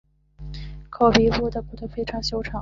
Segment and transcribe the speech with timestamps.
[0.89, 2.59] 口鼻部的骨头非常修长。